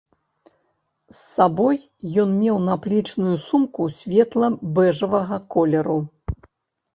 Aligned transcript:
З 1.17 1.17
сабой 1.35 1.77
ён 2.23 2.29
меў 2.43 2.57
наплечную 2.69 3.35
сумку 3.49 3.81
светла-бэжавага 4.01 5.37
колеру. 5.59 5.99